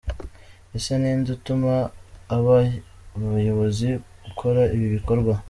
[0.77, 1.73] Ese ni inde utuma
[2.35, 2.57] aba
[3.31, 3.89] bayobozi
[4.25, 5.33] gukora ibi bikorwa?